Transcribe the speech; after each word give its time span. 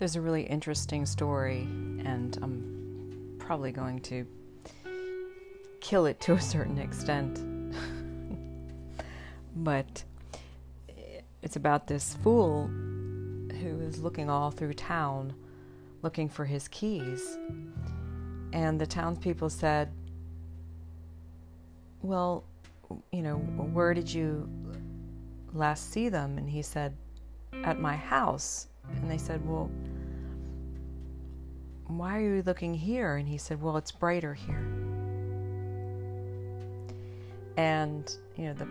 is 0.00 0.16
a 0.16 0.20
really 0.20 0.42
interesting 0.42 1.06
story, 1.06 1.62
and 2.04 2.38
I'm 2.42 3.36
probably 3.38 3.72
going 3.72 4.00
to 4.02 4.26
kill 5.80 6.06
it 6.06 6.20
to 6.20 6.34
a 6.34 6.40
certain 6.40 6.78
extent. 6.78 7.40
but 9.56 10.04
it's 11.42 11.56
about 11.56 11.86
this 11.86 12.14
fool 12.22 12.66
who 12.66 13.80
is 13.80 14.00
looking 14.00 14.28
all 14.28 14.50
through 14.50 14.74
town 14.74 15.34
looking 16.02 16.28
for 16.28 16.44
his 16.44 16.68
keys. 16.68 17.38
And 18.52 18.80
the 18.80 18.86
townspeople 18.86 19.50
said, 19.50 19.90
Well, 22.02 22.44
you 23.12 23.22
know, 23.22 23.36
where 23.38 23.92
did 23.92 24.12
you 24.12 24.48
last 25.52 25.90
see 25.92 26.08
them? 26.08 26.38
And 26.38 26.48
he 26.48 26.62
said, 26.62 26.96
At 27.64 27.80
my 27.80 27.96
house. 27.96 28.68
And 28.94 29.10
they 29.10 29.18
said, 29.18 29.46
Well, 29.46 29.70
why 31.86 32.18
are 32.18 32.36
you 32.36 32.42
looking 32.44 32.74
here? 32.74 33.16
And 33.16 33.28
he 33.28 33.38
said, 33.38 33.60
Well, 33.60 33.76
it's 33.76 33.92
brighter 33.92 34.34
here. 34.34 34.66
And, 37.56 38.14
you 38.36 38.46
know, 38.46 38.54
the 38.54 38.66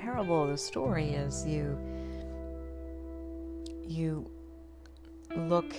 parable 0.00 0.42
of 0.44 0.50
the 0.50 0.58
story 0.58 1.10
is 1.10 1.46
you 1.46 1.78
you 3.86 4.30
look 5.36 5.74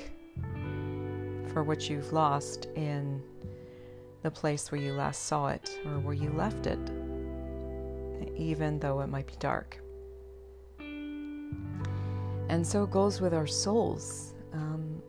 for 1.51 1.63
what 1.63 1.89
you've 1.89 2.11
lost 2.13 2.67
in 2.75 3.21
the 4.23 4.31
place 4.31 4.71
where 4.71 4.79
you 4.79 4.93
last 4.93 5.25
saw 5.25 5.47
it 5.47 5.69
or 5.85 5.99
where 5.99 6.13
you 6.13 6.29
left 6.31 6.67
it, 6.67 6.79
even 8.35 8.79
though 8.79 9.01
it 9.01 9.07
might 9.07 9.27
be 9.27 9.33
dark. 9.39 9.82
And 12.53 12.65
so 12.65 12.83
it 12.83 12.91
goes 12.91 13.19
with 13.19 13.33
our 13.33 13.47
souls. 13.47 14.35
Um, 14.53 15.01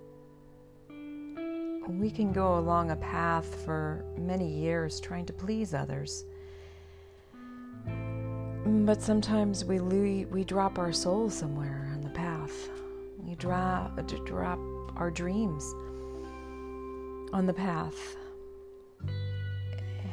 we 1.86 2.10
can 2.10 2.32
go 2.32 2.58
along 2.58 2.90
a 2.90 2.96
path 2.96 3.62
for 3.66 4.02
many 4.16 4.48
years 4.48 4.98
trying 4.98 5.26
to 5.26 5.34
please 5.34 5.74
others. 5.74 6.24
But 8.64 9.02
sometimes 9.02 9.62
we 9.62 10.24
we 10.24 10.42
drop 10.42 10.78
our 10.78 10.90
soul 10.90 11.28
somewhere 11.28 11.90
on 11.92 12.00
the 12.00 12.08
path. 12.08 12.70
We 13.18 13.34
drop 13.34 13.94
drop 14.24 14.58
our 14.96 15.10
dreams 15.10 15.64
on 17.34 17.44
the 17.44 17.52
path. 17.52 18.16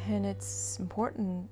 And 0.09 0.25
it's 0.25 0.79
important 0.81 1.49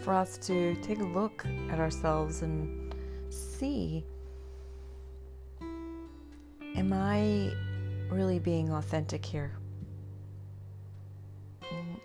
for 0.00 0.12
us 0.12 0.36
to 0.48 0.74
take 0.82 0.98
a 0.98 1.10
look 1.20 1.46
at 1.70 1.78
ourselves 1.78 2.42
and 2.42 2.92
see 3.30 4.04
am 6.76 6.92
I 6.92 7.52
really 8.10 8.38
being 8.38 8.70
authentic 8.70 9.24
here? 9.24 9.52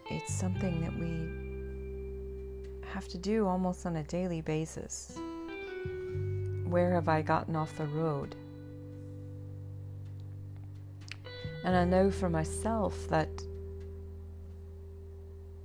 It's 0.10 0.34
something 0.34 0.82
that 0.82 0.98
we 0.98 2.90
have 2.90 3.08
to 3.10 3.18
do 3.18 3.48
almost 3.48 3.86
on 3.86 3.98
a 3.98 4.04
daily 4.04 4.42
basis. 4.42 5.18
Where 6.66 6.94
have 6.94 7.10
I 7.10 7.22
gotten 7.22 7.56
off 7.56 7.78
the 7.78 7.86
road? 7.86 8.36
And 11.64 11.76
I 11.76 11.86
know 11.86 12.10
for 12.10 12.30
myself 12.30 13.08
that 13.10 13.30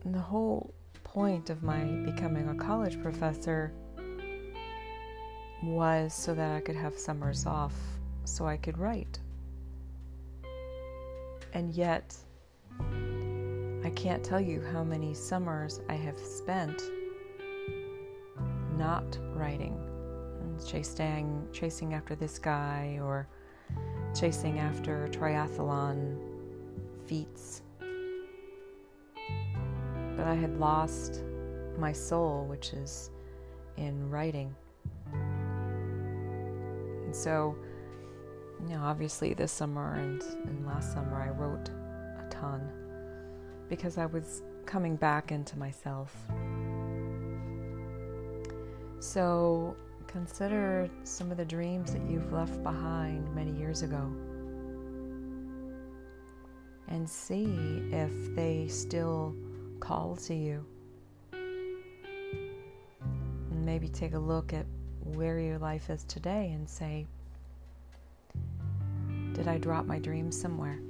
the 0.05 0.19
whole 0.19 0.75
point 1.05 1.49
of 1.49 1.63
my 1.63 1.85
becoming 2.05 2.49
a 2.49 2.55
college 2.55 3.01
professor 3.01 3.73
was 5.63 6.13
so 6.13 6.35
that 6.35 6.53
I 6.53 6.61
could 6.61 6.77
have 6.77 6.99
summers 6.99 7.47
off 7.47 7.75
so 8.27 8.47
I 8.47 8.57
could 8.57 8.79
write. 8.79 9.19
And 11.53 11.75
yet, 11.75 12.15
I 12.81 13.91
can't 13.95 14.23
tell 14.23 14.41
you 14.41 14.63
how 14.73 14.85
many 14.85 15.15
summers 15.15 15.81
I 15.89 15.95
have 15.95 16.19
spent 16.19 16.83
not 18.77 19.19
writing 19.35 19.87
chasing, 20.65 21.47
chasing 21.53 21.95
after 21.95 22.15
this 22.15 22.39
guy 22.39 22.99
or 23.03 23.29
chasing 24.19 24.59
after 24.59 25.09
triathlon 25.09 26.17
feats. 27.07 27.63
But 30.17 30.27
I 30.27 30.35
had 30.35 30.59
lost 30.59 31.23
my 31.79 31.93
soul, 31.93 32.47
which 32.47 32.73
is 32.73 33.11
in 33.77 34.09
writing. 34.09 34.55
And 37.05 37.15
so, 37.15 37.57
you 38.63 38.75
know, 38.75 38.83
obviously 38.83 39.35
this 39.35 39.53
summer 39.53 39.95
and, 39.95 40.23
and 40.45 40.67
last 40.67 40.93
summer 40.93 41.21
I 41.23 41.31
wrote 41.31 41.69
a 42.19 42.29
ton 42.31 42.71
because 43.69 43.99
I 43.99 44.07
was 44.07 44.43
coming 44.65 44.97
back 44.97 45.33
into 45.33 45.59
myself. 45.59 46.15
So 49.01 49.77
Consider 50.17 50.89
some 51.05 51.31
of 51.31 51.37
the 51.37 51.45
dreams 51.45 51.93
that 51.93 52.01
you've 52.09 52.33
left 52.33 52.63
behind 52.63 53.35
many 53.35 53.51
years 53.51 53.83
ago 53.83 54.11
and 56.89 57.07
see 57.07 57.45
if 57.93 58.35
they 58.35 58.67
still 58.69 59.35
call 59.81 60.17
to 60.17 60.35
you. 60.35 60.65
And 61.33 62.57
maybe 63.51 63.89
take 63.89 64.15
a 64.15 64.19
look 64.19 64.55
at 64.55 64.65
where 65.01 65.39
your 65.39 65.59
life 65.59 65.91
is 65.91 66.05
today 66.05 66.53
and 66.55 66.67
say, 66.67 67.07
Did 69.37 69.49
I 69.49 69.59
drop 69.59 69.85
my 69.85 69.99
dreams 69.99 70.41
somewhere? 70.41 70.81